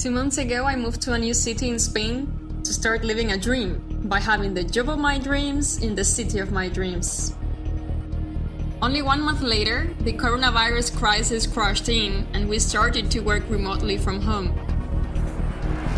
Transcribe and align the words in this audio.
Two 0.00 0.10
months 0.10 0.38
ago, 0.38 0.64
I 0.64 0.76
moved 0.76 1.02
to 1.02 1.12
a 1.12 1.18
new 1.18 1.34
city 1.34 1.68
in 1.68 1.78
Spain 1.78 2.26
to 2.64 2.72
start 2.72 3.04
living 3.04 3.32
a 3.32 3.36
dream 3.36 3.82
by 4.04 4.18
having 4.18 4.54
the 4.54 4.64
job 4.64 4.88
of 4.88 4.98
my 4.98 5.18
dreams 5.18 5.76
in 5.82 5.94
the 5.94 6.06
city 6.06 6.38
of 6.38 6.50
my 6.50 6.70
dreams. 6.70 7.34
Only 8.80 9.02
one 9.02 9.20
month 9.20 9.42
later, 9.42 9.90
the 10.00 10.14
coronavirus 10.14 10.96
crisis 10.96 11.46
crashed 11.46 11.90
in 11.90 12.26
and 12.32 12.48
we 12.48 12.58
started 12.58 13.10
to 13.10 13.20
work 13.20 13.42
remotely 13.50 13.98
from 13.98 14.22
home. 14.22 14.56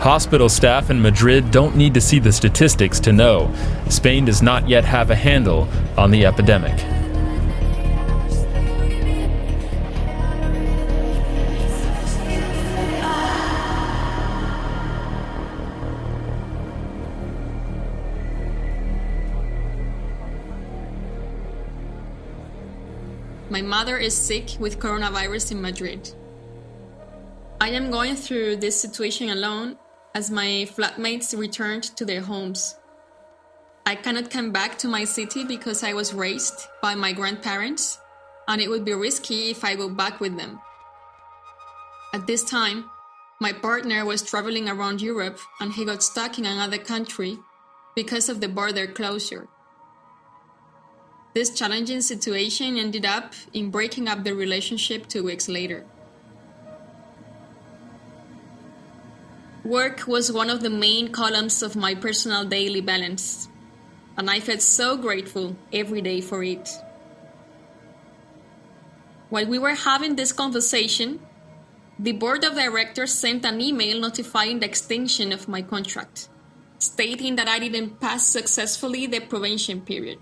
Hospital 0.00 0.48
staff 0.48 0.90
in 0.90 1.00
Madrid 1.00 1.52
don't 1.52 1.76
need 1.76 1.94
to 1.94 2.00
see 2.00 2.18
the 2.18 2.32
statistics 2.32 2.98
to 2.98 3.12
know 3.12 3.54
Spain 3.88 4.24
does 4.24 4.42
not 4.42 4.68
yet 4.68 4.84
have 4.84 5.10
a 5.10 5.14
handle 5.14 5.68
on 5.96 6.10
the 6.10 6.26
epidemic. 6.26 6.74
My 23.52 23.60
mother 23.60 23.98
is 23.98 24.16
sick 24.16 24.56
with 24.58 24.78
coronavirus 24.78 25.52
in 25.52 25.60
Madrid. 25.60 26.10
I 27.60 27.68
am 27.68 27.90
going 27.90 28.16
through 28.16 28.56
this 28.56 28.80
situation 28.80 29.28
alone 29.28 29.76
as 30.14 30.30
my 30.30 30.66
flatmates 30.74 31.38
returned 31.38 31.82
to 31.96 32.06
their 32.06 32.22
homes. 32.22 32.76
I 33.84 33.94
cannot 33.94 34.30
come 34.30 34.52
back 34.52 34.78
to 34.78 34.88
my 34.88 35.04
city 35.04 35.44
because 35.44 35.82
I 35.82 35.92
was 35.92 36.14
raised 36.14 36.66
by 36.80 36.94
my 36.94 37.12
grandparents, 37.12 37.98
and 38.48 38.58
it 38.58 38.70
would 38.70 38.86
be 38.86 38.94
risky 38.94 39.50
if 39.50 39.64
I 39.64 39.74
go 39.74 39.90
back 39.90 40.18
with 40.18 40.38
them. 40.38 40.58
At 42.14 42.26
this 42.26 42.44
time, 42.44 42.88
my 43.38 43.52
partner 43.52 44.06
was 44.06 44.22
traveling 44.22 44.66
around 44.66 45.02
Europe 45.02 45.38
and 45.60 45.74
he 45.74 45.84
got 45.84 46.02
stuck 46.02 46.38
in 46.38 46.46
another 46.46 46.78
country 46.78 47.36
because 47.94 48.30
of 48.30 48.40
the 48.40 48.48
border 48.48 48.86
closure. 48.86 49.46
This 51.34 51.48
challenging 51.48 52.02
situation 52.02 52.76
ended 52.76 53.06
up 53.06 53.32
in 53.54 53.70
breaking 53.70 54.06
up 54.06 54.22
the 54.22 54.34
relationship 54.34 55.08
two 55.08 55.24
weeks 55.24 55.48
later. 55.48 55.86
Work 59.64 60.06
was 60.06 60.30
one 60.30 60.50
of 60.50 60.60
the 60.60 60.68
main 60.68 61.10
columns 61.10 61.62
of 61.62 61.74
my 61.74 61.94
personal 61.94 62.44
daily 62.44 62.82
balance, 62.82 63.48
and 64.18 64.28
I 64.28 64.40
felt 64.40 64.60
so 64.60 64.98
grateful 64.98 65.56
every 65.72 66.02
day 66.02 66.20
for 66.20 66.42
it. 66.42 66.68
While 69.30 69.46
we 69.46 69.58
were 69.58 69.74
having 69.74 70.16
this 70.16 70.32
conversation, 70.32 71.18
the 71.98 72.12
board 72.12 72.44
of 72.44 72.56
directors 72.56 73.14
sent 73.14 73.46
an 73.46 73.62
email 73.62 73.98
notifying 73.98 74.58
the 74.60 74.66
extension 74.66 75.32
of 75.32 75.48
my 75.48 75.62
contract, 75.62 76.28
stating 76.78 77.36
that 77.36 77.48
I 77.48 77.58
didn't 77.58 78.00
pass 78.00 78.26
successfully 78.26 79.06
the 79.06 79.20
probation 79.20 79.80
period. 79.80 80.18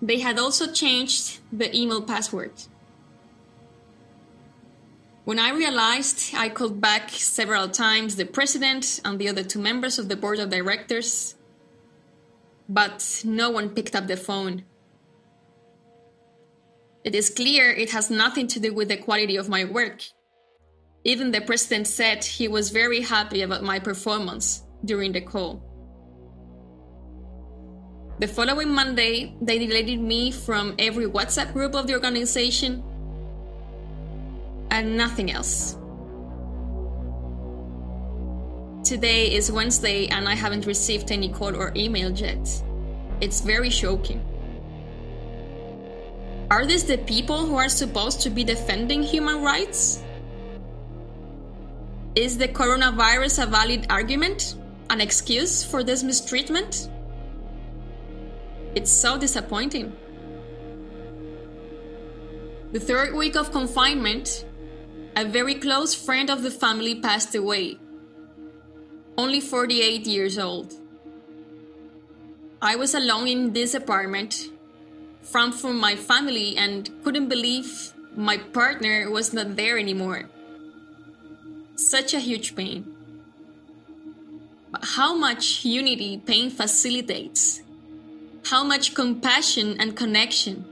They 0.00 0.20
had 0.20 0.38
also 0.38 0.72
changed 0.72 1.40
the 1.52 1.74
email 1.76 2.02
password. 2.02 2.52
When 5.24 5.38
I 5.38 5.50
realized, 5.50 6.34
I 6.34 6.48
called 6.48 6.80
back 6.80 7.10
several 7.10 7.68
times 7.68 8.16
the 8.16 8.24
president 8.24 9.00
and 9.04 9.18
the 9.18 9.28
other 9.28 9.42
two 9.42 9.58
members 9.58 9.98
of 9.98 10.08
the 10.08 10.16
board 10.16 10.38
of 10.38 10.48
directors, 10.48 11.34
but 12.68 13.22
no 13.24 13.50
one 13.50 13.70
picked 13.70 13.94
up 13.94 14.06
the 14.06 14.16
phone. 14.16 14.64
It 17.04 17.14
is 17.14 17.28
clear 17.28 17.70
it 17.70 17.90
has 17.90 18.10
nothing 18.10 18.46
to 18.48 18.60
do 18.60 18.72
with 18.72 18.88
the 18.88 18.96
quality 18.96 19.36
of 19.36 19.48
my 19.48 19.64
work. 19.64 20.02
Even 21.04 21.30
the 21.30 21.40
president 21.40 21.86
said 21.86 22.24
he 22.24 22.48
was 22.48 22.70
very 22.70 23.02
happy 23.02 23.42
about 23.42 23.62
my 23.62 23.78
performance 23.78 24.62
during 24.84 25.12
the 25.12 25.20
call. 25.20 25.67
The 28.20 28.26
following 28.26 28.74
Monday, 28.74 29.32
they 29.40 29.60
deleted 29.60 30.00
me 30.00 30.32
from 30.32 30.74
every 30.80 31.06
WhatsApp 31.06 31.52
group 31.52 31.76
of 31.76 31.86
the 31.86 31.94
organization 31.94 32.82
and 34.72 34.96
nothing 34.96 35.30
else. 35.30 35.76
Today 38.82 39.32
is 39.32 39.52
Wednesday 39.52 40.08
and 40.08 40.28
I 40.28 40.34
haven't 40.34 40.66
received 40.66 41.12
any 41.12 41.28
call 41.28 41.54
or 41.54 41.70
email 41.76 42.10
yet. 42.10 42.42
It's 43.20 43.40
very 43.40 43.70
shocking. 43.70 44.20
Are 46.50 46.66
these 46.66 46.82
the 46.82 46.98
people 46.98 47.46
who 47.46 47.54
are 47.54 47.68
supposed 47.68 48.20
to 48.22 48.30
be 48.30 48.42
defending 48.42 49.00
human 49.00 49.42
rights? 49.44 50.02
Is 52.16 52.36
the 52.36 52.48
coronavirus 52.48 53.44
a 53.44 53.46
valid 53.46 53.86
argument, 53.90 54.56
an 54.90 55.00
excuse 55.00 55.62
for 55.62 55.84
this 55.84 56.02
mistreatment? 56.02 56.88
It's 58.74 58.92
so 58.92 59.18
disappointing. 59.18 59.96
The 62.72 62.80
third 62.80 63.14
week 63.14 63.34
of 63.34 63.50
confinement, 63.50 64.44
a 65.16 65.24
very 65.24 65.54
close 65.54 65.94
friend 65.94 66.28
of 66.28 66.42
the 66.42 66.50
family 66.50 67.00
passed 67.00 67.34
away, 67.34 67.78
only 69.16 69.40
48 69.40 70.06
years 70.06 70.38
old. 70.38 70.74
I 72.60 72.76
was 72.76 72.94
alone 72.94 73.26
in 73.26 73.52
this 73.52 73.72
apartment, 73.72 74.50
from 75.22 75.50
from 75.50 75.80
my 75.80 75.96
family, 75.96 76.56
and 76.56 76.90
couldn't 77.02 77.28
believe 77.28 77.94
my 78.16 78.36
partner 78.36 79.10
was 79.10 79.32
not 79.32 79.56
there 79.56 79.78
anymore. 79.78 80.28
Such 81.76 82.12
a 82.12 82.20
huge 82.20 82.54
pain. 82.54 82.84
But 84.70 84.84
how 84.84 85.14
much 85.16 85.64
unity 85.64 86.18
pain 86.18 86.50
facilitates 86.50 87.62
how 88.48 88.64
much 88.64 88.94
compassion 88.94 89.76
and 89.78 89.94
connection, 89.94 90.64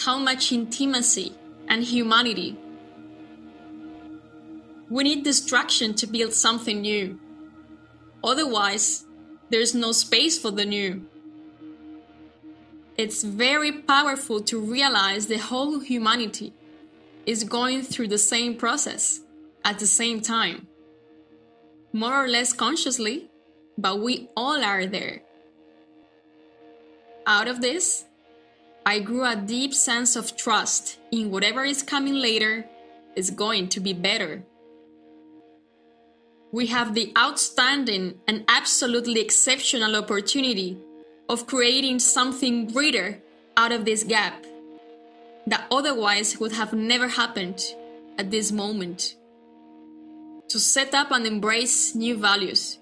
how 0.00 0.18
much 0.18 0.50
intimacy 0.50 1.32
and 1.68 1.84
humanity. 1.84 2.56
We 4.90 5.04
need 5.04 5.22
destruction 5.22 5.94
to 5.94 6.08
build 6.08 6.32
something 6.32 6.80
new. 6.80 7.20
Otherwise, 8.24 9.06
there's 9.48 9.76
no 9.76 9.92
space 9.92 10.36
for 10.40 10.50
the 10.50 10.64
new. 10.64 11.06
It's 12.96 13.22
very 13.22 13.70
powerful 13.70 14.40
to 14.40 14.58
realize 14.58 15.28
the 15.28 15.38
whole 15.38 15.78
humanity 15.78 16.52
is 17.26 17.44
going 17.44 17.82
through 17.82 18.08
the 18.08 18.18
same 18.18 18.56
process 18.56 19.20
at 19.64 19.78
the 19.78 19.86
same 19.86 20.20
time. 20.20 20.66
More 21.92 22.24
or 22.24 22.26
less 22.26 22.52
consciously, 22.52 23.30
but 23.76 24.00
we 24.00 24.30
all 24.36 24.64
are 24.64 24.84
there. 24.84 25.22
Out 27.28 27.46
of 27.46 27.60
this, 27.60 28.06
I 28.86 29.00
grew 29.00 29.22
a 29.22 29.36
deep 29.36 29.74
sense 29.74 30.16
of 30.16 30.34
trust 30.34 30.98
in 31.12 31.30
whatever 31.30 31.62
is 31.62 31.82
coming 31.82 32.14
later 32.14 32.64
is 33.16 33.28
going 33.28 33.68
to 33.68 33.80
be 33.80 33.92
better. 33.92 34.44
We 36.52 36.68
have 36.68 36.94
the 36.94 37.12
outstanding 37.18 38.14
and 38.26 38.46
absolutely 38.48 39.20
exceptional 39.20 39.94
opportunity 39.94 40.78
of 41.28 41.46
creating 41.46 41.98
something 41.98 42.68
greater 42.72 43.20
out 43.58 43.72
of 43.72 43.84
this 43.84 44.04
gap 44.04 44.46
that 45.46 45.66
otherwise 45.70 46.40
would 46.40 46.52
have 46.52 46.72
never 46.72 47.08
happened 47.08 47.62
at 48.16 48.30
this 48.30 48.50
moment. 48.50 49.16
To 50.48 50.58
set 50.58 50.94
up 50.94 51.10
and 51.10 51.26
embrace 51.26 51.94
new 51.94 52.16
values, 52.16 52.78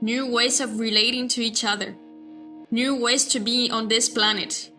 new 0.00 0.30
ways 0.30 0.60
of 0.60 0.78
relating 0.78 1.26
to 1.26 1.42
each 1.42 1.64
other 1.64 1.96
new 2.72 2.94
ways 2.94 3.24
to 3.24 3.40
be 3.40 3.68
on 3.68 3.88
this 3.88 4.08
planet, 4.08 4.70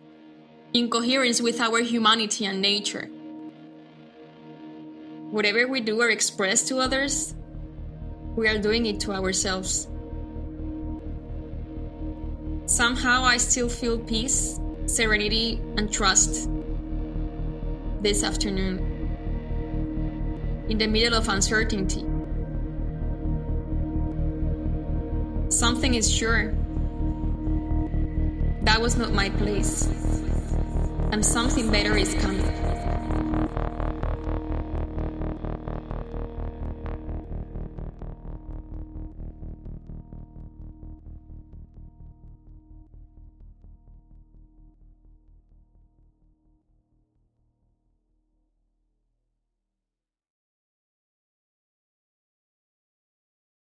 in 0.72 0.88
coherence 0.88 1.42
with 1.42 1.60
our 1.60 1.80
humanity 1.80 2.46
and 2.46 2.62
nature. 2.62 3.06
Whatever 5.30 5.68
we 5.68 5.80
do 5.80 6.00
or 6.00 6.08
express 6.08 6.62
to 6.68 6.78
others, 6.78 7.34
we 8.34 8.48
are 8.48 8.56
doing 8.56 8.86
it 8.86 8.98
to 9.00 9.12
ourselves. 9.12 9.88
Somehow 12.64 13.24
I 13.24 13.36
still 13.36 13.68
feel 13.68 13.98
peace, 13.98 14.58
serenity, 14.86 15.60
and 15.76 15.92
trust 15.92 16.48
this 18.00 18.24
afternoon 18.24 18.88
in 20.70 20.78
the 20.78 20.86
middle 20.86 21.12
of 21.12 21.28
uncertainty. 21.28 22.06
Something 25.50 25.94
is 25.94 26.10
sure 26.10 26.54
that 28.64 28.80
was 28.80 28.96
not 28.96 29.12
my 29.12 29.30
place. 29.30 29.86
And 31.12 31.24
something 31.24 31.70
better 31.70 31.96
is 31.96 32.14
coming. 32.14 32.71